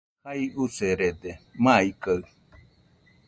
Jai 0.23 0.41
userede, 0.63 1.31
maikaɨ 1.63 2.17